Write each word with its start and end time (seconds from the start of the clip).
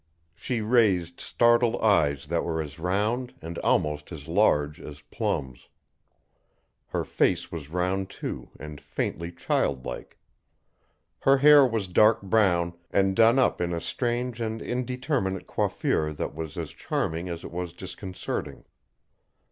She 0.33 0.61
raised 0.61 1.19
startled 1.21 1.79
eyes 1.79 2.25
that 2.25 2.43
were 2.43 2.59
as 2.59 2.79
round, 2.79 3.35
and 3.39 3.59
almost 3.59 4.11
as 4.11 4.27
large, 4.27 4.79
as 4.81 5.01
plums. 5.03 5.67
Her 6.87 7.05
face 7.05 7.51
was 7.51 7.69
round, 7.69 8.09
too, 8.09 8.49
and 8.59 8.81
faintly 8.81 9.31
childlike. 9.31 10.17
Her 11.19 11.37
hair 11.37 11.67
was 11.67 11.87
dark 11.87 12.23
brown, 12.23 12.73
and 12.89 13.15
done 13.15 13.37
up 13.37 13.61
in 13.61 13.73
a 13.75 13.79
strange 13.79 14.41
and 14.41 14.59
indeterminate 14.59 15.45
coiffeur 15.45 16.11
that 16.13 16.33
was 16.33 16.57
as 16.57 16.71
charming 16.71 17.29
as 17.29 17.43
it 17.43 17.51
was 17.51 17.71
disconcerting. 17.71 18.65